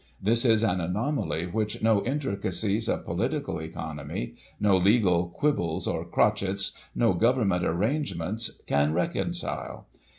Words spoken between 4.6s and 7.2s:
no legal quibbles, or crochets— no